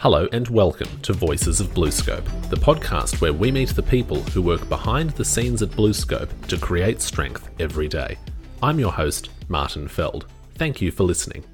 Hello 0.00 0.26
and 0.32 0.48
welcome 0.48 0.88
to 1.02 1.12
Voices 1.12 1.60
of 1.60 1.74
BlueScope, 1.74 2.24
the 2.48 2.56
podcast 2.56 3.20
where 3.20 3.34
we 3.34 3.52
meet 3.52 3.68
the 3.68 3.82
people 3.82 4.22
who 4.22 4.40
work 4.40 4.66
behind 4.70 5.10
the 5.10 5.24
scenes 5.26 5.60
at 5.60 5.68
BlueScope 5.72 6.46
to 6.46 6.56
create 6.56 7.02
strength 7.02 7.50
every 7.60 7.86
day. 7.86 8.16
I'm 8.62 8.78
your 8.78 8.92
host, 8.92 9.28
Martin 9.48 9.88
Feld. 9.88 10.24
Thank 10.54 10.80
you 10.80 10.90
for 10.90 11.02
listening. 11.04 11.44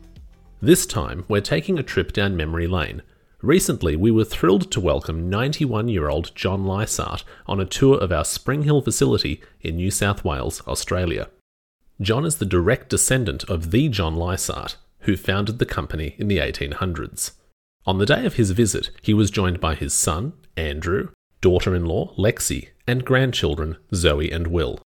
This 0.62 0.86
time, 0.86 1.24
we're 1.26 1.40
taking 1.40 1.80
a 1.80 1.82
trip 1.82 2.12
down 2.12 2.36
memory 2.36 2.68
lane. 2.68 3.02
Recently, 3.42 3.96
we 3.96 4.12
were 4.12 4.22
thrilled 4.22 4.70
to 4.70 4.80
welcome 4.80 5.28
91 5.28 5.88
year 5.88 6.08
old 6.08 6.32
John 6.36 6.66
Lysaght 6.66 7.24
on 7.48 7.58
a 7.58 7.66
tour 7.66 7.98
of 7.98 8.12
our 8.12 8.24
Springhill 8.24 8.80
facility 8.80 9.42
in 9.60 9.74
New 9.74 9.90
South 9.90 10.24
Wales, 10.24 10.62
Australia. 10.68 11.30
John 12.00 12.24
is 12.24 12.36
the 12.36 12.46
direct 12.46 12.90
descendant 12.90 13.42
of 13.50 13.72
the 13.72 13.88
John 13.88 14.14
Lysaght, 14.14 14.76
who 15.00 15.16
founded 15.16 15.58
the 15.58 15.66
company 15.66 16.14
in 16.16 16.28
the 16.28 16.38
1800s. 16.38 17.32
On 17.86 17.98
the 17.98 18.06
day 18.06 18.26
of 18.26 18.34
his 18.34 18.50
visit, 18.50 18.90
he 19.00 19.14
was 19.14 19.30
joined 19.30 19.60
by 19.60 19.76
his 19.76 19.94
son, 19.94 20.32
Andrew, 20.56 21.10
daughter 21.40 21.72
in 21.72 21.84
law, 21.84 22.12
Lexi, 22.16 22.70
and 22.84 23.04
grandchildren, 23.04 23.76
Zoe 23.94 24.32
and 24.32 24.48
Will. 24.48 24.80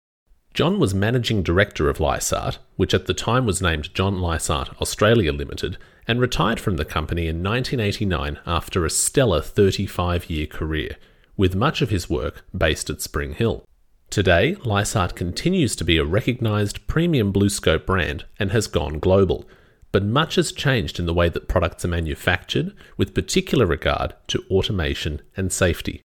John 0.52 0.78
was 0.78 0.92
managing 0.92 1.42
director 1.42 1.88
of 1.88 1.96
Lysaght, 1.96 2.58
which 2.76 2.92
at 2.92 3.06
the 3.06 3.14
time 3.14 3.46
was 3.46 3.62
named 3.62 3.94
John 3.94 4.16
Lysaght 4.16 4.78
Australia 4.82 5.32
Limited, 5.32 5.78
and 6.06 6.20
retired 6.20 6.60
from 6.60 6.76
the 6.76 6.84
company 6.84 7.26
in 7.26 7.42
1989 7.42 8.38
after 8.46 8.84
a 8.84 8.90
stellar 8.90 9.40
35 9.40 10.28
year 10.28 10.46
career, 10.46 10.96
with 11.38 11.54
much 11.54 11.80
of 11.80 11.88
his 11.88 12.10
work 12.10 12.44
based 12.54 12.90
at 12.90 13.00
Springhill. 13.00 13.64
Today, 14.10 14.56
Lysaght 14.56 15.14
continues 15.14 15.74
to 15.76 15.84
be 15.84 15.96
a 15.96 16.04
recognised 16.04 16.86
premium 16.86 17.32
BlueScope 17.32 17.86
brand 17.86 18.24
and 18.38 18.50
has 18.50 18.66
gone 18.66 18.98
global, 18.98 19.48
but 19.92 20.04
much 20.04 20.36
has 20.36 20.52
changed 20.52 20.98
in 20.98 21.06
the 21.06 21.14
way 21.14 21.28
that 21.28 21.48
products 21.48 21.84
are 21.84 21.88
manufactured, 21.88 22.74
with 22.96 23.14
particular 23.14 23.66
regard 23.66 24.14
to 24.28 24.44
automation 24.50 25.20
and 25.36 25.52
safety. 25.52 26.02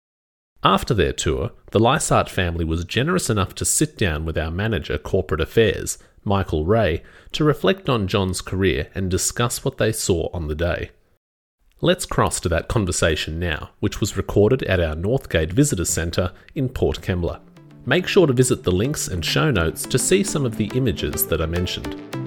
After 0.62 0.94
their 0.94 1.12
tour, 1.12 1.50
the 1.72 1.78
Lysaght 1.78 2.30
family 2.30 2.64
was 2.64 2.86
generous 2.86 3.28
enough 3.28 3.54
to 3.56 3.66
sit 3.66 3.98
down 3.98 4.24
with 4.24 4.38
our 4.38 4.50
manager, 4.50 4.96
corporate 4.96 5.42
affairs, 5.42 5.98
Michael 6.24 6.64
Reay, 6.64 7.02
to 7.32 7.44
reflect 7.44 7.90
on 7.90 8.08
John's 8.08 8.40
career 8.40 8.88
and 8.94 9.10
discuss 9.10 9.62
what 9.62 9.76
they 9.76 9.92
saw 9.92 10.30
on 10.32 10.48
the 10.48 10.54
day. 10.54 10.90
Let's 11.82 12.06
cross 12.06 12.40
to 12.40 12.48
that 12.48 12.68
conversation 12.68 13.38
now, 13.38 13.72
which 13.80 14.00
was 14.00 14.16
recorded 14.16 14.62
at 14.62 14.80
our 14.80 14.94
Northgate 14.94 15.52
Visitor 15.52 15.84
Centre 15.84 16.32
in 16.54 16.70
Port 16.70 17.02
Kembla. 17.02 17.40
Make 17.84 18.06
sure 18.06 18.26
to 18.26 18.32
visit 18.32 18.62
the 18.62 18.72
links 18.72 19.08
and 19.08 19.22
show 19.22 19.50
notes 19.50 19.82
to 19.82 19.98
see 19.98 20.24
some 20.24 20.46
of 20.46 20.56
the 20.56 20.70
images 20.74 21.26
that 21.26 21.42
I 21.42 21.46
mentioned. 21.46 22.23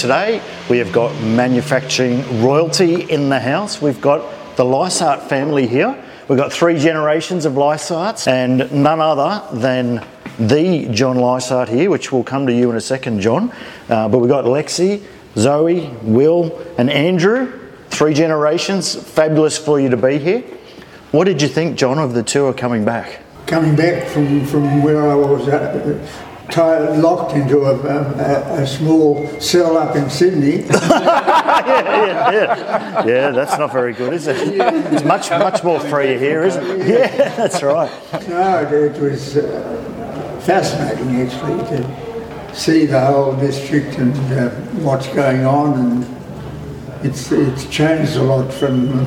Today 0.00 0.40
we 0.70 0.78
have 0.78 0.92
got 0.92 1.14
manufacturing 1.20 2.42
royalty 2.42 3.02
in 3.02 3.28
the 3.28 3.38
house. 3.38 3.82
We've 3.82 4.00
got 4.00 4.56
the 4.56 4.64
Lysaght 4.64 5.28
family 5.28 5.66
here. 5.66 5.94
We've 6.26 6.38
got 6.38 6.54
three 6.54 6.78
generations 6.78 7.44
of 7.44 7.52
Lysaghts 7.52 8.26
and 8.26 8.72
none 8.72 8.98
other 8.98 9.46
than 9.54 10.02
the 10.38 10.88
John 10.90 11.16
Lysaght 11.16 11.68
here, 11.68 11.90
which 11.90 12.10
will 12.12 12.24
come 12.24 12.46
to 12.46 12.52
you 12.52 12.70
in 12.70 12.76
a 12.76 12.80
second, 12.80 13.20
John. 13.20 13.52
Uh, 13.90 14.08
but 14.08 14.20
we've 14.20 14.30
got 14.30 14.46
Lexi, 14.46 15.02
Zoe, 15.36 15.88
Will, 16.00 16.58
and 16.78 16.88
Andrew. 16.88 17.60
Three 17.90 18.14
generations. 18.14 18.94
Fabulous 18.94 19.58
for 19.58 19.78
you 19.78 19.90
to 19.90 19.98
be 19.98 20.16
here. 20.16 20.40
What 21.10 21.24
did 21.24 21.42
you 21.42 21.48
think, 21.48 21.76
John, 21.76 21.98
of 21.98 22.14
the 22.14 22.22
tour 22.22 22.54
coming 22.54 22.86
back? 22.86 23.20
Coming 23.46 23.76
back 23.76 24.08
from, 24.08 24.46
from 24.46 24.82
where 24.82 25.10
I 25.10 25.14
was 25.14 25.46
at, 25.48 25.74
tied, 26.50 26.98
locked 26.98 27.34
into 27.34 27.64
a, 27.64 27.74
a, 27.76 28.62
a, 28.62 28.66
small 28.66 29.26
cell 29.40 29.76
up 29.76 29.96
in 29.96 30.10
Sydney. 30.10 30.64
yeah, 30.66 31.70
yeah, 31.96 32.32
yeah. 32.32 33.06
Yeah, 33.06 33.30
that's 33.30 33.58
not 33.58 33.72
very 33.72 33.92
good, 33.92 34.12
is 34.12 34.26
it? 34.26 34.36
It's 34.38 35.04
much, 35.04 35.30
much 35.30 35.62
more 35.64 35.80
free 35.80 36.18
here, 36.18 36.42
isn't 36.42 36.64
it? 36.64 36.86
Yeah, 36.90 37.34
that's 37.36 37.62
right. 37.62 37.90
No, 38.28 38.62
it 38.62 39.00
was 39.00 39.36
uh, 39.36 40.40
fascinating 40.44 41.20
actually 41.20 41.58
to 41.68 42.54
see 42.54 42.86
the 42.86 43.00
whole 43.00 43.36
district 43.36 43.98
and 43.98 44.14
uh, 44.32 44.50
what's 44.82 45.06
going 45.08 45.44
on, 45.44 45.78
and 45.78 47.04
it's 47.04 47.30
it's 47.32 47.66
changed 47.66 48.16
a 48.16 48.22
lot 48.22 48.52
from 48.52 49.04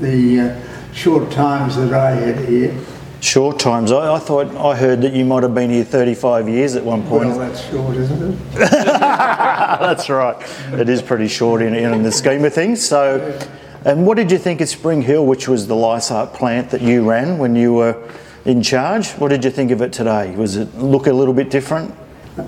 the 0.00 0.40
uh, 0.40 0.92
short 0.92 1.30
times 1.30 1.76
that 1.76 1.92
I 1.92 2.10
had 2.10 2.48
here. 2.48 2.74
Short 3.20 3.58
times. 3.58 3.92
I, 3.92 4.14
I, 4.14 4.18
thought 4.18 4.54
I 4.56 4.74
heard 4.74 5.02
that 5.02 5.12
you 5.12 5.26
might 5.26 5.42
have 5.42 5.54
been 5.54 5.68
here 5.68 5.84
35 5.84 6.48
years 6.48 6.74
at 6.74 6.82
one 6.82 7.06
point. 7.06 7.28
Well, 7.28 7.38
that's 7.38 7.68
short, 7.68 7.94
isn't 7.96 8.32
it? 8.32 8.54
that's 8.54 10.08
right. 10.08 10.36
It 10.72 10.88
is 10.88 11.02
pretty 11.02 11.28
short 11.28 11.60
in, 11.60 11.74
in 11.74 12.02
the 12.02 12.12
scheme 12.12 12.44
of 12.46 12.54
things. 12.54 12.82
So, 12.82 13.38
and 13.84 14.06
what 14.06 14.16
did 14.16 14.30
you 14.30 14.38
think 14.38 14.62
of 14.62 14.70
Springhill, 14.70 15.26
which 15.26 15.48
was 15.48 15.66
the 15.66 15.74
Lysaght 15.74 16.32
plant 16.32 16.70
that 16.70 16.80
you 16.80 17.08
ran 17.08 17.36
when 17.36 17.54
you 17.54 17.74
were 17.74 18.10
in 18.46 18.62
charge? 18.62 19.10
What 19.12 19.28
did 19.28 19.44
you 19.44 19.50
think 19.50 19.70
of 19.70 19.82
it 19.82 19.92
today? 19.92 20.34
Was 20.34 20.56
it 20.56 20.74
look 20.76 21.06
a 21.06 21.12
little 21.12 21.34
bit 21.34 21.50
different? 21.50 21.94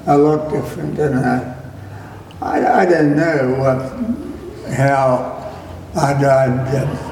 A 0.07 0.17
lot 0.17 0.51
different, 0.51 0.99
and 0.99 1.17
uh, 1.17 1.55
I, 2.41 2.83
I 2.83 2.87
don't 2.87 3.15
know 3.15 3.57
what, 3.59 4.75
how 4.75 5.55
I'd. 5.95 6.25
I'd 6.25 6.75
uh, 6.75 7.12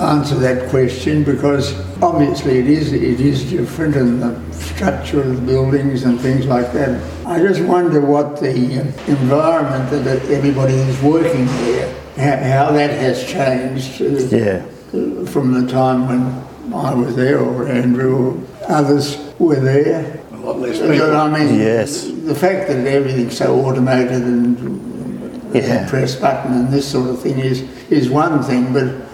answer 0.00 0.34
that 0.36 0.68
question 0.70 1.24
because 1.24 1.74
obviously 2.02 2.58
it 2.58 2.66
is 2.66 2.92
it 2.92 3.20
is 3.20 3.50
different 3.50 3.96
and 3.96 4.22
the 4.22 4.52
structure 4.52 5.20
of 5.20 5.36
the 5.36 5.42
buildings 5.42 6.04
and 6.04 6.20
things 6.20 6.46
like 6.46 6.72
that. 6.72 7.00
I 7.26 7.38
just 7.38 7.60
wonder 7.62 8.00
what 8.00 8.40
the 8.40 8.80
environment 9.08 9.90
that 10.04 10.24
everybody 10.30 10.74
is 10.74 11.02
working 11.02 11.46
there, 11.46 11.94
how, 12.16 12.66
how 12.66 12.72
that 12.72 12.90
has 12.90 13.24
changed 13.24 14.00
uh, 14.00 14.36
yeah. 14.36 15.24
from 15.26 15.52
the 15.52 15.70
time 15.70 16.08
when 16.08 16.74
I 16.74 16.94
was 16.94 17.14
there 17.16 17.40
or 17.40 17.68
Andrew 17.68 18.16
or 18.16 18.46
others 18.68 19.18
were 19.38 19.60
there. 19.60 20.20
A 20.32 20.36
lot 20.36 20.58
less 20.58 20.78
people. 20.78 21.14
I 21.14 21.44
mean, 21.44 21.58
yes. 21.58 22.04
the 22.04 22.34
fact 22.34 22.68
that 22.68 22.86
everything's 22.86 23.36
so 23.36 23.54
automated 23.60 24.22
and 24.22 25.54
yeah. 25.54 25.88
press 25.88 26.14
button 26.16 26.52
and 26.54 26.72
this 26.72 26.90
sort 26.90 27.10
of 27.10 27.20
thing 27.20 27.38
is 27.38 27.62
is 27.90 28.08
one 28.08 28.42
thing, 28.42 28.72
but 28.72 29.09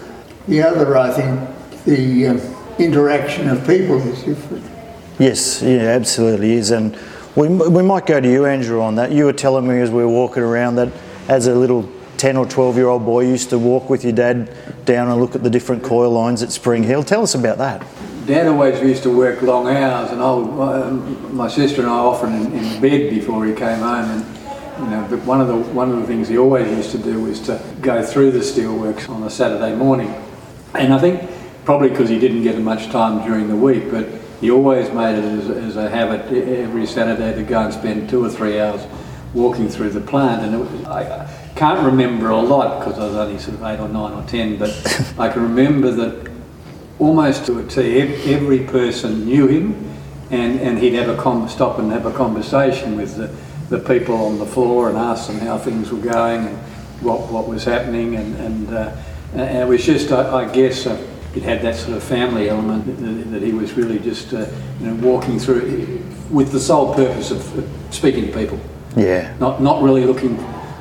the 0.47 0.63
other, 0.63 0.97
I 0.97 1.11
think, 1.11 1.83
the 1.83 2.27
uh, 2.27 2.39
interaction 2.79 3.49
of 3.49 3.65
people 3.67 3.97
is 4.07 4.23
different. 4.23 4.63
Yes, 5.19 5.61
yeah, 5.61 5.79
absolutely 5.79 6.53
is. 6.53 6.71
And 6.71 6.97
we, 7.35 7.47
we 7.47 7.83
might 7.83 8.05
go 8.05 8.19
to 8.19 8.31
you, 8.31 8.45
Andrew, 8.45 8.81
on 8.81 8.95
that. 8.95 9.11
You 9.11 9.25
were 9.25 9.33
telling 9.33 9.67
me 9.67 9.79
as 9.81 9.89
we 9.89 10.03
were 10.03 10.09
walking 10.09 10.43
around 10.43 10.75
that 10.75 10.91
as 11.27 11.47
a 11.47 11.55
little 11.55 11.89
10 12.17 12.37
or 12.37 12.45
12 12.45 12.77
year 12.77 12.87
old 12.87 13.05
boy 13.05 13.21
you 13.21 13.29
used 13.29 13.49
to 13.51 13.59
walk 13.59 13.89
with 13.89 14.03
your 14.03 14.13
dad 14.13 14.51
down 14.85 15.09
and 15.09 15.21
look 15.21 15.35
at 15.35 15.43
the 15.43 15.49
different 15.49 15.83
coil 15.83 16.11
lines 16.11 16.41
at 16.41 16.51
Springhill. 16.51 17.03
Tell 17.03 17.21
us 17.21 17.35
about 17.35 17.57
that. 17.57 17.85
Dad 18.25 18.47
always 18.47 18.81
used 18.81 19.03
to 19.03 19.15
work 19.15 19.41
long 19.41 19.67
hours, 19.67 20.11
and 20.11 20.21
I 20.21 20.33
would, 20.33 20.59
uh, 20.59 20.91
my 21.31 21.47
sister 21.47 21.81
and 21.81 21.89
I 21.89 21.93
often 21.93 22.33
in, 22.33 22.53
in 22.53 22.81
bed 22.81 23.09
before 23.09 23.45
he 23.45 23.53
came 23.53 23.79
home. 23.79 24.09
And 24.09 24.37
you 24.79 24.89
know, 24.89 25.07
but 25.09 25.23
one 25.23 25.39
of 25.39 25.47
the 25.47 25.55
one 25.55 25.91
of 25.91 25.99
the 26.01 26.07
things 26.07 26.27
he 26.27 26.37
always 26.37 26.67
used 26.69 26.91
to 26.91 26.97
do 26.97 27.21
was 27.21 27.39
to 27.41 27.61
go 27.81 28.03
through 28.03 28.31
the 28.31 28.39
steelworks 28.39 29.07
on 29.09 29.23
a 29.23 29.29
Saturday 29.29 29.75
morning 29.75 30.13
and 30.73 30.93
I 30.93 30.99
think 30.99 31.29
probably 31.65 31.89
because 31.89 32.09
he 32.09 32.17
didn't 32.17 32.43
get 32.43 32.57
much 32.59 32.89
time 32.89 33.25
during 33.27 33.47
the 33.49 33.55
week, 33.55 33.91
but 33.91 34.07
he 34.39 34.51
always 34.51 34.89
made 34.91 35.17
it 35.17 35.23
as, 35.23 35.49
as, 35.49 35.75
a 35.75 35.89
habit 35.89 36.31
every 36.31 36.85
Saturday 36.85 37.33
to 37.35 37.43
go 37.43 37.59
and 37.59 37.73
spend 37.73 38.09
two 38.09 38.23
or 38.23 38.29
three 38.29 38.59
hours 38.59 38.85
walking 39.33 39.67
through 39.67 39.89
the 39.89 39.99
plant. 39.99 40.43
And 40.43 40.59
was, 40.59 40.85
I 40.85 41.29
can't 41.55 41.85
remember 41.85 42.29
a 42.29 42.39
lot 42.39 42.79
because 42.79 42.99
I 42.99 43.05
was 43.05 43.15
only 43.15 43.39
sort 43.39 43.55
of 43.55 43.63
eight 43.63 43.79
or 43.79 43.89
nine 43.89 44.13
or 44.13 44.25
ten, 44.27 44.57
but 44.57 44.69
I 45.19 45.29
can 45.29 45.41
remember 45.41 45.91
that 45.91 46.31
almost 46.99 47.45
to 47.47 47.59
a 47.59 47.63
T, 47.63 47.99
every 48.33 48.59
person 48.59 49.25
knew 49.25 49.47
him. 49.47 49.83
And, 50.29 50.59
and 50.59 50.77
he'd 50.77 50.93
have 50.93 51.07
a 51.07 51.21
com- 51.21 51.47
stop 51.47 51.79
and 51.79 51.89
have 51.91 52.05
a 52.05 52.11
conversation 52.11 52.97
with 52.97 53.15
the, 53.15 53.27
the 53.75 53.81
people 53.81 54.15
on 54.15 54.39
the 54.39 54.45
floor 54.45 54.89
and 54.89 54.97
ask 54.97 55.27
them 55.27 55.39
how 55.39 55.57
things 55.57 55.89
were 55.89 55.99
going 55.99 56.47
and 56.47 56.57
what, 57.01 57.31
what 57.31 57.47
was 57.47 57.63
happening 57.63 58.15
and, 58.15 58.35
and 58.35 58.73
uh, 58.73 58.95
and 59.33 59.57
it 59.57 59.67
was 59.67 59.85
just, 59.85 60.11
I, 60.11 60.45
I 60.45 60.51
guess, 60.51 60.85
uh, 60.85 61.05
it 61.35 61.43
had 61.43 61.61
that 61.61 61.75
sort 61.75 61.97
of 61.97 62.03
family 62.03 62.49
element 62.49 62.85
that, 62.85 63.31
that 63.31 63.41
he 63.41 63.51
was 63.51 63.73
really 63.73 63.99
just, 63.99 64.33
uh, 64.33 64.47
you 64.79 64.87
know, 64.87 64.95
walking 65.07 65.39
through 65.39 66.03
with 66.29 66.51
the 66.51 66.59
sole 66.59 66.93
purpose 66.93 67.31
of 67.31 67.69
speaking 67.91 68.25
to 68.25 68.33
people. 68.33 68.59
Yeah. 68.95 69.35
Not 69.39 69.61
not 69.61 69.83
really 69.83 70.05
looking 70.05 70.37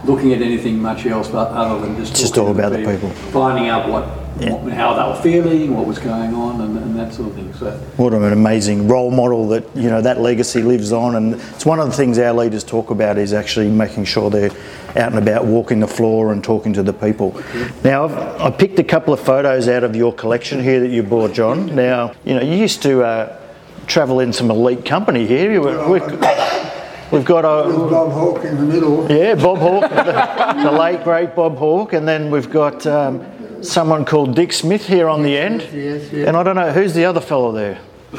looking 0.06 0.32
at 0.32 0.40
anything 0.40 0.80
much 0.80 1.06
else, 1.06 1.28
but 1.28 1.48
other 1.50 1.80
than 1.80 1.96
just 1.96 2.16
just 2.16 2.38
all 2.38 2.50
about 2.50 2.72
the 2.72 2.78
people, 2.78 3.10
finding 3.32 3.68
out 3.68 3.88
what, 3.88 4.04
yeah. 4.40 4.52
what, 4.52 4.72
how 4.72 4.94
they 4.94 5.02
were 5.08 5.22
feeling, 5.22 5.74
what 5.74 5.86
was 5.86 5.98
going 5.98 6.34
on, 6.34 6.60
and, 6.60 6.78
and, 6.78 6.96
that 6.96 7.12
sort 7.12 7.30
of 7.30 7.34
thing. 7.34 7.52
So 7.54 7.72
what 7.96 8.14
an 8.14 8.32
amazing 8.32 8.88
role 8.88 9.10
model 9.10 9.48
that 9.48 9.64
you 9.76 9.90
know 9.90 10.00
that 10.00 10.20
legacy 10.20 10.62
lives 10.62 10.92
on, 10.92 11.16
and 11.16 11.34
it's 11.34 11.66
one 11.66 11.80
of 11.80 11.86
the 11.86 11.94
things 11.94 12.18
our 12.18 12.32
leaders 12.32 12.64
talk 12.64 12.90
about 12.90 13.18
is 13.18 13.32
actually 13.32 13.68
making 13.68 14.04
sure 14.04 14.30
they're 14.30 14.50
out 14.96 15.12
and 15.12 15.18
about 15.18 15.44
walking 15.44 15.80
the 15.80 15.88
floor 15.88 16.32
and 16.32 16.42
talking 16.42 16.72
to 16.72 16.82
the 16.82 16.92
people. 16.92 17.40
Now, 17.84 18.04
I've, 18.04 18.40
I 18.40 18.50
picked 18.50 18.78
a 18.78 18.84
couple 18.84 19.12
of 19.12 19.20
photos 19.20 19.68
out 19.68 19.84
of 19.84 19.94
your 19.94 20.12
collection 20.12 20.62
here 20.62 20.80
that 20.80 20.88
you 20.88 21.02
brought, 21.02 21.34
John. 21.34 21.74
Now, 21.74 22.12
you 22.24 22.34
know, 22.34 22.42
you 22.42 22.56
used 22.56 22.82
to 22.82 23.02
uh, 23.02 23.40
travel 23.86 24.20
in 24.20 24.32
some 24.32 24.50
elite 24.50 24.84
company 24.84 25.26
here. 25.26 25.52
You 25.52 25.60
were, 25.62 26.65
We've 27.12 27.24
got 27.24 27.44
a 27.44 27.68
With 27.68 27.90
Bob 27.90 28.12
Hawke 28.12 28.44
in 28.44 28.56
the 28.56 28.64
middle. 28.64 29.10
yeah, 29.10 29.34
Bob 29.36 29.58
Hawke, 29.58 29.88
the, 29.88 30.62
the 30.62 30.72
late 30.72 31.04
great 31.04 31.36
Bob 31.36 31.56
Hawke, 31.56 31.92
and 31.92 32.06
then 32.06 32.30
we've 32.30 32.50
got 32.50 32.84
um, 32.86 33.24
someone 33.62 34.04
called 34.04 34.34
Dick 34.34 34.52
Smith 34.52 34.86
here 34.86 35.08
on 35.08 35.22
the 35.22 35.36
end. 35.36 35.62
Yes, 35.72 36.10
yes. 36.12 36.26
And 36.26 36.36
I 36.36 36.42
don't 36.42 36.56
know 36.56 36.72
who's 36.72 36.94
the 36.94 37.04
other 37.04 37.20
fellow 37.20 37.52
there. 37.52 37.78
I 38.12 38.18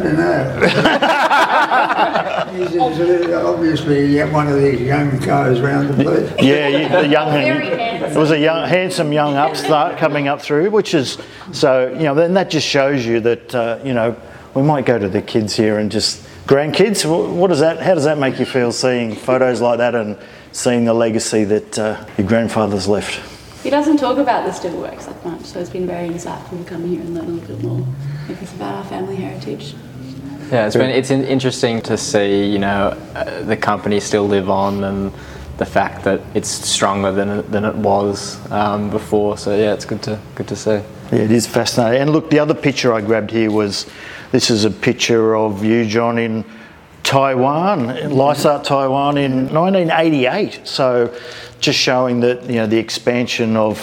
don't 0.00 0.16
know. 0.16 0.60
he's, 2.56 2.70
he's 2.70 2.80
obviously 3.32 4.20
one 4.32 4.48
of 4.48 4.60
these 4.60 4.80
young 4.80 5.18
guys 5.18 5.58
around 5.60 5.88
the 5.88 6.02
place. 6.02 6.32
Yeah, 6.40 6.68
you, 6.68 6.88
the 6.88 7.06
young 7.06 7.30
Very 7.30 7.66
handsome. 7.66 8.12
It 8.12 8.18
was 8.18 8.30
a 8.30 8.38
young, 8.38 8.68
handsome 8.68 9.12
young 9.12 9.34
upstart 9.34 9.98
coming 9.98 10.28
up 10.28 10.40
through, 10.40 10.70
which 10.70 10.94
is 10.94 11.18
so 11.52 11.88
you 11.92 12.04
know. 12.04 12.14
Then 12.14 12.34
that 12.34 12.48
just 12.50 12.66
shows 12.66 13.04
you 13.04 13.20
that 13.20 13.54
uh, 13.54 13.80
you 13.84 13.92
know 13.92 14.16
we 14.54 14.62
might 14.62 14.86
go 14.86 14.98
to 14.98 15.08
the 15.08 15.20
kids 15.20 15.54
here 15.56 15.78
and 15.78 15.90
just 15.90 16.26
grandkids. 16.46 17.04
What 17.04 17.48
does 17.48 17.60
that? 17.60 17.80
How 17.80 17.94
does 17.94 18.04
that 18.04 18.18
make 18.18 18.38
you 18.38 18.46
feel 18.46 18.72
seeing 18.72 19.14
photos 19.14 19.60
like 19.60 19.78
that 19.78 19.94
and 19.94 20.18
seeing 20.52 20.84
the 20.84 20.94
legacy 20.94 21.44
that 21.44 21.78
uh, 21.78 22.04
your 22.16 22.26
grandfather's 22.26 22.86
left? 22.86 23.20
He 23.62 23.70
doesn't 23.70 23.96
talk 23.96 24.18
about 24.18 24.44
the 24.44 24.50
steelworks 24.50 25.06
that 25.06 25.24
much, 25.24 25.42
so 25.44 25.58
it's 25.58 25.70
been 25.70 25.86
very 25.86 26.08
insightful 26.08 26.62
to 26.62 26.64
come 26.64 26.86
here 26.86 27.00
and 27.00 27.14
learn 27.14 27.24
a 27.24 27.28
little 27.28 27.56
bit 27.56 27.64
more 27.64 27.86
because 28.28 28.52
about 28.54 28.74
our 28.74 28.84
family 28.84 29.16
heritage. 29.16 29.74
Yeah, 30.50 30.66
it's 30.66 30.76
been 30.76 30.90
it's 30.90 31.10
interesting 31.10 31.80
to 31.82 31.96
see 31.96 32.50
you 32.50 32.58
know 32.58 32.96
uh, 33.14 33.42
the 33.44 33.56
company 33.56 34.00
still 34.00 34.28
live 34.28 34.50
on 34.50 34.84
and 34.84 35.12
the 35.56 35.64
fact 35.64 36.04
that 36.04 36.20
it's 36.34 36.48
stronger 36.48 37.12
than 37.12 37.28
it, 37.30 37.50
than 37.50 37.64
it 37.64 37.74
was 37.76 38.38
um, 38.50 38.90
before. 38.90 39.38
So 39.38 39.56
yeah, 39.56 39.72
it's 39.72 39.86
good 39.86 40.02
to 40.02 40.20
good 40.34 40.48
to 40.48 40.56
see. 40.56 40.82
Yeah, 41.10 41.20
it 41.20 41.30
is 41.30 41.46
fascinating. 41.46 42.02
And 42.02 42.10
look, 42.10 42.28
the 42.28 42.38
other 42.38 42.54
picture 42.54 42.92
I 42.92 43.00
grabbed 43.00 43.30
here 43.30 43.50
was 43.50 43.86
this 44.34 44.50
is 44.50 44.64
a 44.64 44.70
picture 44.70 45.36
of 45.36 45.64
you, 45.64 45.86
John, 45.86 46.18
in 46.18 46.44
Taiwan, 47.04 47.86
Lysaght, 48.10 48.64
Taiwan, 48.64 49.16
in 49.16 49.44
1988. 49.54 50.66
So, 50.66 51.16
just 51.60 51.78
showing 51.78 52.18
that 52.18 52.42
you 52.50 52.56
know 52.56 52.66
the 52.66 52.76
expansion 52.76 53.56
of 53.56 53.78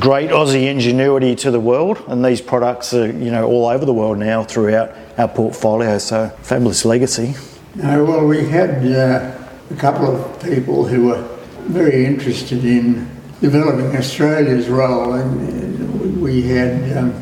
great 0.00 0.30
Aussie 0.30 0.68
ingenuity 0.70 1.36
to 1.36 1.50
the 1.50 1.60
world, 1.60 2.02
and 2.08 2.24
these 2.24 2.40
products 2.40 2.94
are 2.94 3.08
you 3.08 3.30
know 3.30 3.46
all 3.46 3.66
over 3.66 3.84
the 3.84 3.92
world 3.92 4.16
now 4.16 4.42
throughout 4.42 4.96
our 5.18 5.28
portfolio. 5.28 5.98
So, 5.98 6.30
fabulous 6.40 6.86
legacy. 6.86 7.34
No, 7.74 8.02
well, 8.02 8.26
we 8.26 8.48
had 8.48 8.82
uh, 8.86 9.36
a 9.70 9.76
couple 9.76 10.16
of 10.16 10.42
people 10.42 10.86
who 10.86 11.08
were 11.08 11.22
very 11.66 12.06
interested 12.06 12.64
in 12.64 13.06
developing 13.42 13.94
Australia's 13.94 14.66
role, 14.70 15.12
and 15.12 16.16
uh, 16.16 16.20
we 16.24 16.40
had 16.40 16.96
um, 16.96 17.12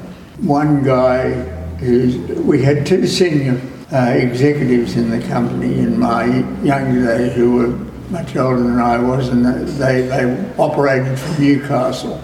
one 0.46 0.84
guy 0.84 1.57
we 1.80 2.62
had 2.62 2.84
two 2.86 3.06
senior 3.06 3.60
uh, 3.92 4.10
executives 4.16 4.96
in 4.96 5.10
the 5.10 5.20
company 5.28 5.78
in 5.78 5.98
my 5.98 6.25
young 6.62 7.04
days 7.04 7.34
who 7.34 7.56
were 7.56 7.69
much 8.10 8.36
older 8.36 8.62
than 8.62 8.78
I 8.78 8.98
was, 8.98 9.28
and 9.28 9.44
they 9.44 10.02
they 10.02 10.54
operated 10.58 11.19
from 11.19 11.42
Newcastle, 11.42 12.22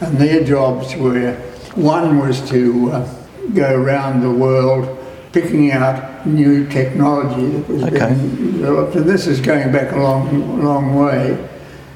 and 0.00 0.18
their 0.18 0.42
jobs 0.44 0.94
were 0.96 1.34
one 1.74 2.18
was 2.18 2.40
to 2.50 2.90
uh, 2.90 3.14
go 3.54 3.74
around 3.74 4.20
the 4.22 4.30
world 4.30 4.96
picking 5.32 5.70
out 5.70 6.26
new 6.26 6.66
technology 6.68 7.46
that 7.46 7.68
was 7.68 7.82
Okay. 7.84 8.14
being 8.14 8.52
developed, 8.52 8.96
and 8.96 9.08
this 9.08 9.26
is 9.26 9.40
going 9.40 9.70
back 9.70 9.92
a 9.92 9.96
long, 9.96 10.62
long 10.64 10.94
way. 10.96 11.48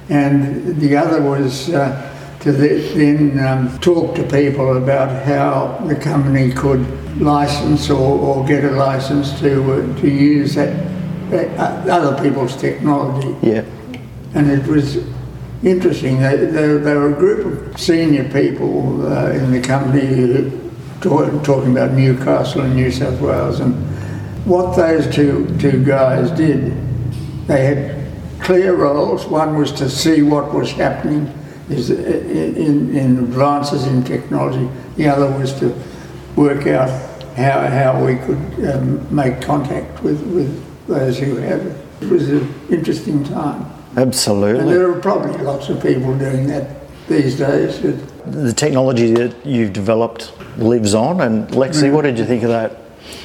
And 0.09 0.77
the 0.77 0.97
other 0.97 1.23
was 1.23 1.71
uh, 1.71 2.12
to 2.43 2.51
the, 2.51 2.79
then 2.95 3.39
um, 3.39 3.79
talk 3.79 4.17
to 4.17 4.25
people 4.25 4.77
about 4.77 5.25
how 5.25 5.79
the 5.87 5.95
company 5.95 6.51
could 6.51 6.81
license 7.21 7.89
or, 7.89 8.19
or 8.19 8.45
get 8.47 8.65
a 8.65 8.71
license 8.73 9.39
to 9.39 9.73
uh, 9.73 10.01
to 10.01 10.09
use 10.09 10.57
that, 10.57 10.75
that 11.31 11.57
uh, 11.59 11.93
other 11.93 12.21
people's 12.21 12.57
technology 12.57 13.35
Yeah, 13.47 13.65
and 14.35 14.51
it 14.51 14.67
was 14.67 14.97
interesting. 15.63 16.21
They, 16.21 16.37
they, 16.37 16.67
they 16.79 16.95
were 16.97 17.13
a 17.13 17.17
group 17.17 17.47
of 17.47 17.81
senior 17.81 18.25
people 18.25 19.07
uh, 19.07 19.31
in 19.31 19.53
the 19.53 19.61
company 19.61 20.51
talk, 21.01 21.45
talking 21.45 21.71
about 21.71 21.93
Newcastle 21.93 22.63
and 22.63 22.75
New 22.75 22.91
South 22.91 23.21
Wales, 23.21 23.61
and 23.61 23.75
what 24.45 24.75
those 24.75 25.07
two 25.15 25.47
two 25.59 25.85
guys 25.85 26.33
did, 26.33 26.73
they 27.47 27.67
had 27.67 28.41
clear 28.41 28.75
roles. 28.75 29.27
One 29.27 29.57
was 29.57 29.71
to 29.75 29.89
see 29.89 30.23
what 30.23 30.53
was 30.53 30.73
happening 30.73 31.33
is 31.73 31.91
in, 31.91 32.57
in, 32.57 32.97
in 32.97 33.19
advances 33.19 33.87
in 33.87 34.05
technology. 34.05 34.69
The 34.97 35.09
other 35.09 35.31
was 35.39 35.59
to 35.61 35.75
work 36.37 36.67
out 36.67 36.89
how, 37.37 37.67
how 37.67 38.05
we 38.05 38.17
could 38.17 38.71
um, 38.75 39.15
make 39.15 39.41
contact 39.41 40.03
with, 40.03 40.21
with 40.35 40.87
those 40.87 41.19
who 41.19 41.37
had 41.37 41.61
it. 41.61 41.87
It 42.01 42.11
was 42.11 42.29
an 42.29 42.55
interesting 42.71 43.25
time. 43.25 43.71
And 43.91 44.09
absolutely. 44.09 44.73
there 44.73 44.91
are 44.91 45.01
probably 45.01 45.37
lots 45.43 45.69
of 45.69 45.83
people 45.83 46.17
doing 46.17 46.47
that 46.49 46.77
these 47.09 47.39
days. 47.39 47.81
The 48.27 48.53
technology 48.53 49.13
that 49.15 49.45
you've 49.45 49.73
developed 49.73 50.33
lives 50.57 50.95
on. 50.95 51.21
And 51.21 51.49
Lexi, 51.49 51.93
what 51.93 52.03
did 52.03 52.19
you 52.19 52.25
think 52.25 52.43
of 52.43 52.49
that? 52.51 52.79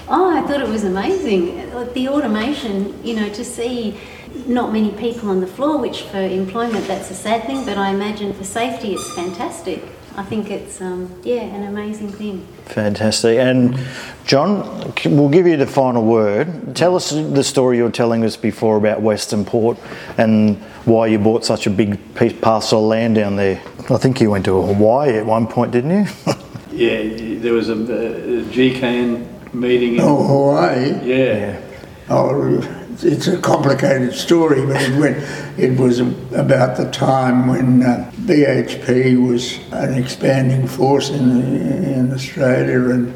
Oh, 0.09 0.29
I 0.29 0.41
thought 0.47 0.61
it 0.61 0.67
was 0.67 0.83
amazing. 0.83 1.73
Like 1.73 1.93
the 1.93 2.09
automation, 2.09 3.03
you 3.05 3.15
know, 3.15 3.29
to 3.29 3.43
see 3.43 3.99
not 4.47 4.71
many 4.73 4.91
people 4.91 5.29
on 5.29 5.39
the 5.41 5.47
floor, 5.47 5.77
which 5.77 6.03
for 6.03 6.19
employment 6.21 6.87
that's 6.87 7.11
a 7.11 7.15
sad 7.15 7.43
thing, 7.45 7.65
but 7.65 7.77
I 7.77 7.89
imagine 7.89 8.33
for 8.33 8.43
safety 8.43 8.93
it's 8.93 9.13
fantastic. 9.15 9.83
I 10.15 10.23
think 10.23 10.49
it's, 10.49 10.81
um, 10.81 11.13
yeah, 11.23 11.41
an 11.43 11.67
amazing 11.67 12.11
thing. 12.11 12.47
Fantastic. 12.65 13.37
And 13.37 13.77
John, 14.25 14.91
we'll 15.05 15.29
give 15.29 15.45
you 15.45 15.57
the 15.57 15.67
final 15.67 16.03
word. 16.03 16.75
Tell 16.75 16.95
us 16.95 17.11
the 17.11 17.43
story 17.43 17.77
you 17.77 17.83
were 17.83 17.91
telling 17.91 18.25
us 18.25 18.35
before 18.35 18.77
about 18.77 19.01
Western 19.01 19.45
Port 19.45 19.77
and 20.17 20.57
why 20.85 21.05
you 21.05 21.19
bought 21.19 21.45
such 21.45 21.67
a 21.67 21.69
big 21.69 21.99
piece, 22.15 22.33
parcel 22.33 22.79
of 22.79 22.85
land 22.85 23.13
down 23.13 23.35
there. 23.35 23.61
I 23.91 23.97
think 23.97 24.19
you 24.19 24.31
went 24.31 24.45
to 24.45 24.59
Hawaii 24.59 25.17
at 25.17 25.25
one 25.25 25.45
point, 25.45 25.71
didn't 25.71 25.91
you? 25.91 26.05
Yeah, 26.71 27.39
there 27.39 27.53
was 27.53 27.69
a, 27.69 27.73
a 27.73 28.43
GKN 28.43 29.51
meeting. 29.51 29.95
In, 29.95 30.01
oh, 30.01 30.23
Hawaii. 30.27 30.99
yeah. 31.03 31.59
Oh, 32.07 32.61
it's 33.03 33.27
a 33.27 33.37
complicated 33.37 34.13
story, 34.13 34.65
but 34.65 34.81
it 34.81 34.99
went. 34.99 35.17
It 35.59 35.79
was 35.79 35.99
about 35.99 36.77
the 36.77 36.89
time 36.91 37.47
when 37.47 37.83
uh, 37.83 38.11
BHP 38.21 39.25
was 39.27 39.59
an 39.71 40.01
expanding 40.01 40.67
force 40.67 41.09
in 41.09 41.57
in 41.83 42.11
Australia, 42.11 42.89
and 42.89 43.15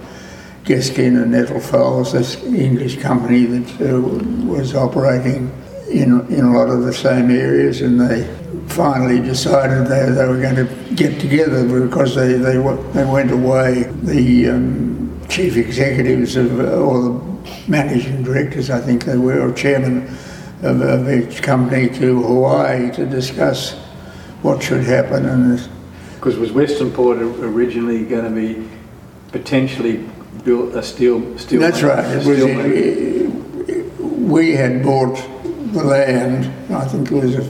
Guest 0.65 0.95
Keen 0.95 1.15
and 1.17 1.33
Nettlefold, 1.33 2.11
this 2.11 2.41
English 2.43 2.99
company 2.99 3.45
that 3.45 3.93
uh, 3.93 3.99
was 4.47 4.75
operating 4.75 5.51
in 5.89 6.27
in 6.29 6.45
a 6.45 6.53
lot 6.53 6.69
of 6.69 6.83
the 6.83 6.93
same 6.93 7.31
areas, 7.31 7.81
and 7.81 7.99
they 7.99 8.23
finally 8.67 9.19
decided 9.19 9.87
they, 9.87 10.11
they 10.11 10.27
were 10.27 10.39
going 10.39 10.55
to 10.55 10.93
get 10.95 11.19
together 11.19 11.87
because 11.87 12.15
they 12.15 12.33
they, 12.33 12.57
they 12.93 13.05
went 13.05 13.31
away. 13.31 13.83
The 14.03 14.49
um, 14.49 15.19
chief 15.27 15.55
executives 15.55 16.35
of 16.35 16.59
uh, 16.59 16.63
or 16.63 17.01
the 17.01 17.30
managing 17.67 18.23
directors, 18.23 18.69
I 18.69 18.79
think 18.79 19.05
they 19.05 19.17
were, 19.17 19.39
or 19.47 19.53
chairman 19.53 20.07
of, 20.61 20.81
of 20.81 21.09
each 21.09 21.41
company 21.41 21.89
to 21.89 22.21
Hawaii 22.23 22.91
to 22.91 23.05
discuss 23.05 23.73
what 24.41 24.61
should 24.61 24.83
happen. 24.83 25.25
And 25.25 25.69
Because 26.15 26.37
was 26.37 26.51
Western 26.51 26.91
Port 26.91 27.17
originally 27.19 28.05
going 28.05 28.25
to 28.25 28.29
be 28.31 28.67
potentially 29.31 30.05
built 30.43 30.73
a 30.75 30.83
steel 30.83 31.37
steel? 31.37 31.61
that's 31.61 31.81
right. 31.83 32.05
It 32.05 32.25
was, 32.25 32.37
steel- 32.37 33.91
we 34.27 34.55
had 34.55 34.83
bought 34.83 35.17
the 35.73 35.83
land. 35.83 36.45
I 36.73 36.85
think 36.85 37.11
it 37.11 37.15
was 37.15 37.35
a 37.35 37.43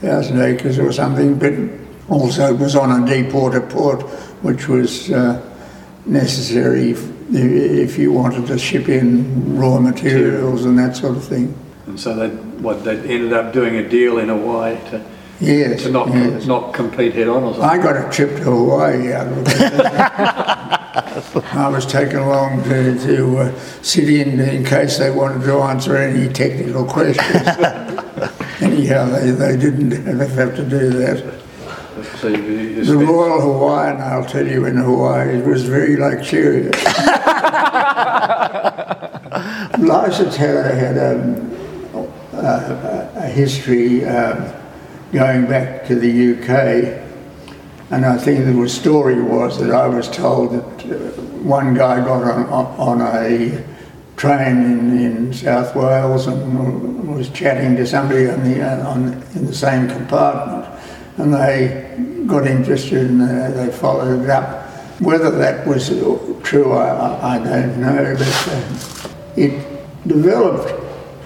thousand 0.00 0.40
acres 0.40 0.78
or 0.78 0.92
something, 0.92 1.38
but 1.38 1.52
also 2.08 2.54
it 2.54 2.58
was 2.58 2.76
on 2.76 3.02
a 3.02 3.06
deep 3.06 3.32
water 3.32 3.60
port, 3.60 4.02
which 4.42 4.68
was 4.68 5.10
uh, 5.10 5.40
necessary 6.06 6.94
if, 7.30 7.90
if 7.90 7.98
you 7.98 8.12
wanted 8.12 8.46
to 8.46 8.58
ship 8.58 8.88
in 8.88 9.56
raw 9.58 9.78
materials 9.78 10.64
and 10.64 10.78
that 10.78 10.96
sort 10.96 11.16
of 11.16 11.24
thing. 11.24 11.54
and 11.86 11.98
so 11.98 12.14
they 12.14 12.28
what 12.62 12.84
they 12.84 12.96
ended 12.98 13.32
up 13.32 13.52
doing 13.52 13.76
a 13.76 13.88
deal 13.88 14.18
in 14.18 14.28
Hawaii 14.28 14.76
to, 14.90 15.04
Yes. 15.40 15.84
to 15.84 15.90
not 15.92 16.08
yes. 16.08 16.46
not 16.46 16.74
compete 16.74 17.14
head 17.14 17.28
on 17.28 17.44
or 17.44 17.54
something. 17.54 17.70
I 17.70 17.78
got 17.82 17.96
a 17.96 18.10
trip 18.10 18.36
to 18.38 18.42
Hawaii 18.44 19.12
out 19.12 19.28
of 19.28 19.38
it. 19.46 19.48
I 21.54 21.68
was 21.68 21.86
taken 21.86 22.18
along 22.18 22.64
to, 22.64 22.98
to 23.06 23.38
uh, 23.38 23.58
sit 23.82 24.08
in 24.08 24.40
in 24.40 24.64
case 24.64 24.98
they 24.98 25.10
wanted 25.12 25.44
to 25.44 25.58
answer 25.60 25.96
any 25.96 26.28
technical 26.32 26.84
questions. 26.84 27.46
Anyhow, 28.60 29.06
they, 29.06 29.30
they 29.30 29.56
didn't 29.56 29.92
have 29.92 30.56
to 30.56 30.64
do 30.68 30.90
that. 30.90 31.37
So 32.20 32.26
you, 32.26 32.42
you 32.42 32.84
The 32.84 32.96
Royal 32.96 33.40
Hawaiian, 33.40 34.00
I'll 34.00 34.24
tell 34.24 34.44
you, 34.44 34.64
in 34.64 34.76
Hawaii, 34.76 35.40
was 35.40 35.62
very 35.64 35.96
luxurious. 35.96 36.74
Lysaght's 39.78 40.34
had, 40.36 40.56
a- 40.56 40.74
had 40.74 40.96
a, 40.96 41.50
a, 42.34 43.10
a 43.18 43.26
history 43.28 44.04
um, 44.04 44.52
going 45.12 45.46
back 45.46 45.86
to 45.86 45.94
the 45.94 46.32
UK, 46.34 47.04
and 47.92 48.04
I 48.04 48.18
think 48.18 48.44
the 48.44 48.68
story 48.68 49.22
was 49.22 49.60
that 49.60 49.70
I 49.70 49.86
was 49.86 50.10
told 50.10 50.54
that 50.54 50.92
uh, 50.92 50.98
one 51.42 51.72
guy 51.74 52.00
got 52.04 52.24
on, 52.24 52.46
on 52.50 53.00
a 53.00 53.64
train 54.16 54.56
in, 54.56 54.98
in 54.98 55.32
South 55.32 55.76
Wales 55.76 56.26
and 56.26 57.14
was 57.16 57.28
chatting 57.28 57.76
to 57.76 57.86
somebody 57.86 58.28
on 58.28 58.42
the, 58.42 58.60
uh, 58.60 58.88
on, 58.88 59.22
in 59.36 59.46
the 59.46 59.54
same 59.54 59.88
compartment 59.88 60.66
and 61.18 61.34
they 61.34 62.24
got 62.26 62.46
interested 62.46 63.10
and 63.10 63.22
uh, 63.22 63.50
they 63.50 63.70
followed 63.70 64.22
it 64.22 64.30
up. 64.30 64.66
Whether 65.00 65.30
that 65.30 65.66
was 65.66 65.88
true, 66.42 66.72
I, 66.72 67.36
I 67.36 67.38
don't 67.38 67.80
know, 67.80 68.14
but 68.16 68.48
uh, 68.48 69.08
it 69.36 70.08
developed 70.08 70.72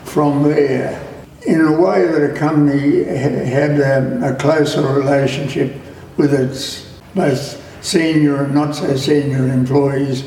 from 0.08 0.42
there 0.42 1.00
in 1.46 1.60
a 1.60 1.80
way 1.80 2.06
that 2.06 2.30
a 2.30 2.34
company 2.34 3.04
had 3.04 3.78
a, 3.80 4.32
a 4.32 4.36
closer 4.36 4.82
relationship 4.82 5.74
with 6.16 6.32
its 6.34 7.00
both 7.14 7.58
senior 7.84 8.44
and 8.44 8.54
not 8.54 8.74
so 8.74 8.96
senior 8.96 9.48
employees 9.48 10.22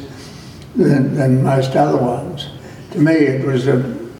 than, 0.75 1.15
than 1.15 1.41
most 1.43 1.75
other 1.75 1.97
ones. 1.97 2.49
To 2.91 2.99
me, 2.99 3.13
it 3.13 3.45
was 3.45 3.67
a, 3.67 3.77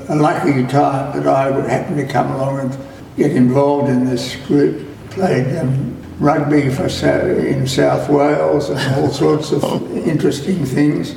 a 0.08 0.16
lucky 0.16 0.66
time 0.68 1.18
that 1.18 1.28
I 1.28 1.50
would 1.50 1.66
happen 1.66 1.98
to 1.98 2.08
come 2.08 2.32
along 2.32 2.60
and 2.60 2.78
get 3.18 3.32
involved 3.32 3.90
in 3.90 4.06
this 4.06 4.36
group. 4.48 4.85
Played 5.16 5.56
um, 5.60 5.96
rugby 6.20 6.70
for 6.70 6.88
in 6.88 7.66
South 7.68 8.10
Wales 8.10 8.70
and 8.70 8.96
all 8.96 9.10
sorts 9.10 9.54
of 9.54 9.64
interesting 10.08 10.66
things. 10.66 11.16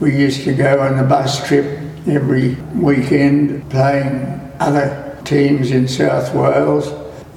We 0.00 0.16
used 0.16 0.44
to 0.44 0.54
go 0.54 0.80
on 0.80 0.98
a 0.98 1.04
bus 1.04 1.46
trip 1.46 1.78
every 2.06 2.54
weekend 2.74 3.70
playing 3.70 4.50
other 4.58 5.20
teams 5.24 5.70
in 5.70 5.86
South 5.86 6.34
Wales. 6.34 6.90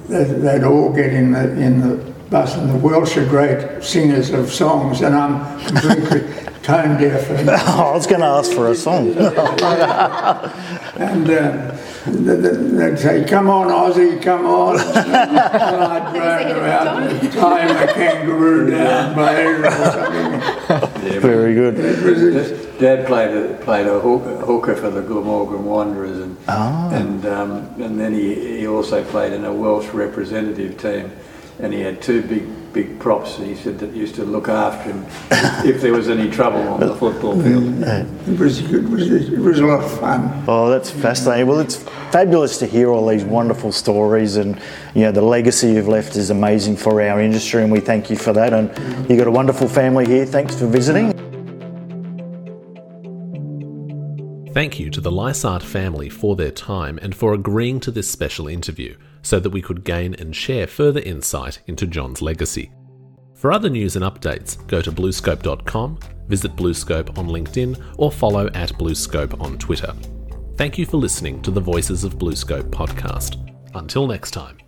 They'd, 0.08 0.40
they'd 0.40 0.64
all 0.64 0.90
get 0.90 1.12
in 1.12 1.32
the 1.32 1.50
in 1.60 1.80
the 1.80 1.96
bus, 2.30 2.56
and 2.56 2.70
the 2.70 2.78
Welsh 2.78 3.18
are 3.18 3.28
great 3.28 3.84
singers 3.84 4.30
of 4.30 4.50
songs, 4.50 5.02
and 5.02 5.14
I'm 5.14 5.60
completely 5.66 6.52
tone 6.64 6.98
deaf. 6.98 7.30
And, 7.30 7.50
oh, 7.50 7.54
I 7.92 7.92
was 7.92 8.06
going 8.06 8.20
to 8.20 8.26
ask 8.26 8.52
for 8.52 8.70
a 8.70 8.74
song. 8.74 9.10
and 10.96 11.30
uh, 11.30 11.76
they'd 12.06 12.98
say, 12.98 13.24
"Come 13.24 13.48
on, 13.48 13.68
Aussie, 13.68 14.20
come 14.20 14.46
on!" 14.46 14.80
and 14.96 15.14
I'd 15.14 16.12
drone 16.12 16.56
around 16.56 17.02
and 17.04 17.32
tie 17.32 17.66
a 17.84 17.92
kangaroo 17.92 18.70
down 18.70 19.14
my 19.14 19.38
ear 19.38 19.66
or 19.66 19.70
something. 19.70 21.20
Very 21.20 21.54
good. 21.54 21.76
Dad 22.78 23.06
played 23.06 23.36
a, 23.36 23.54
played 23.62 23.86
a 23.86 24.00
hooker 24.00 24.74
for 24.74 24.90
the 24.90 25.02
Glamorgan 25.02 25.64
Wanderers, 25.64 26.18
and 26.18 26.36
oh. 26.48 26.90
and 26.92 27.24
um, 27.26 27.80
and 27.80 28.00
then 28.00 28.12
he, 28.14 28.58
he 28.58 28.66
also 28.66 29.04
played 29.04 29.32
in 29.32 29.44
a 29.44 29.52
Welsh 29.52 29.88
representative 29.90 30.76
team, 30.78 31.12
and 31.58 31.72
he 31.72 31.80
had 31.80 32.02
two 32.02 32.22
big 32.22 32.72
big 32.74 32.98
props. 32.98 33.36
He 33.36 33.54
said 33.54 33.78
that 33.78 33.94
used 33.94 34.16
to 34.16 34.24
look 34.24 34.48
after 34.48 34.92
him 34.92 35.06
if 35.64 35.80
there 35.80 35.92
was 35.92 36.08
any 36.08 36.28
trouble 36.30 36.60
on 36.60 36.80
the 36.80 36.94
football 36.96 37.40
field. 37.40 37.62
Mm, 37.62 38.28
it 38.28 38.38
was 38.38 38.60
good. 38.60 38.84
It 38.84 38.90
was, 38.90 39.10
it 39.10 39.38
was 39.38 39.60
a 39.60 39.66
lot 39.66 39.84
of 39.84 40.00
fun. 40.00 40.44
Oh, 40.48 40.68
that's 40.68 40.90
fascinating. 40.90 41.46
Well, 41.46 41.60
it's 41.60 41.76
fabulous 42.10 42.58
to 42.58 42.66
hear 42.66 42.90
all 42.90 43.06
these 43.06 43.24
wonderful 43.24 43.72
stories, 43.72 44.36
and 44.36 44.60
you 44.94 45.02
know 45.02 45.12
the 45.12 45.22
legacy 45.22 45.72
you've 45.72 45.88
left 45.88 46.16
is 46.16 46.30
amazing 46.30 46.76
for 46.76 47.00
our 47.00 47.20
industry, 47.20 47.62
and 47.62 47.72
we 47.72 47.80
thank 47.80 48.10
you 48.10 48.16
for 48.16 48.32
that. 48.32 48.52
And 48.52 48.68
you've 49.08 49.18
got 49.18 49.28
a 49.28 49.32
wonderful 49.32 49.68
family 49.68 50.06
here. 50.06 50.26
Thanks 50.26 50.58
for 50.58 50.66
visiting. 50.66 51.12
Thank 54.52 54.78
you 54.78 54.88
to 54.90 55.00
the 55.00 55.10
Lysaght 55.10 55.62
family 55.62 56.08
for 56.08 56.36
their 56.36 56.52
time 56.52 56.96
and 57.02 57.12
for 57.12 57.34
agreeing 57.34 57.80
to 57.80 57.90
this 57.90 58.08
special 58.08 58.46
interview 58.46 58.96
so 59.24 59.40
that 59.40 59.50
we 59.50 59.60
could 59.60 59.84
gain 59.84 60.14
and 60.14 60.36
share 60.36 60.68
further 60.68 61.00
insight 61.00 61.60
into 61.66 61.88
John's 61.88 62.22
legacy. 62.22 62.70
For 63.34 63.50
other 63.50 63.68
news 63.68 63.96
and 63.96 64.04
updates, 64.04 64.64
go 64.68 64.80
to 64.80 64.92
bluescope.com, 64.92 65.98
visit 66.28 66.54
Bluescope 66.54 67.18
on 67.18 67.26
LinkedIn, 67.26 67.94
or 67.98 68.12
follow 68.12 68.46
at 68.54 68.72
Bluescope 68.74 69.40
on 69.40 69.58
Twitter. 69.58 69.92
Thank 70.56 70.78
you 70.78 70.86
for 70.86 70.98
listening 70.98 71.42
to 71.42 71.50
the 71.50 71.60
Voices 71.60 72.04
of 72.04 72.16
Bluescope 72.16 72.70
podcast. 72.70 73.40
Until 73.74 74.06
next 74.06 74.30
time. 74.30 74.63